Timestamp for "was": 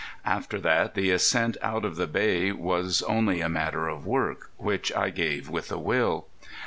2.51-3.03